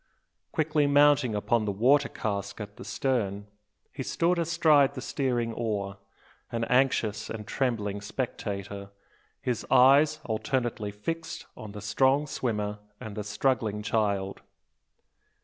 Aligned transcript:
Quickly 0.51 0.87
mounting 0.87 1.35
upon 1.35 1.65
the 1.65 1.71
water 1.71 2.09
cask 2.09 2.59
at 2.59 2.77
the 2.77 2.83
stern, 2.83 3.45
he 3.93 4.01
stood 4.01 4.39
astride 4.39 4.95
the 4.95 4.99
steering 5.01 5.53
oar, 5.53 5.99
an 6.51 6.63
anxious 6.63 7.29
and 7.29 7.45
trembling 7.45 8.01
spectator, 8.01 8.89
his 9.43 9.63
eyes 9.69 10.19
alternately 10.25 10.89
fixed 10.89 11.45
on 11.55 11.73
the 11.73 11.81
strong 11.81 12.25
swimmer 12.25 12.79
and 12.99 13.15
the 13.15 13.23
struggling 13.23 13.83
child. 13.83 14.41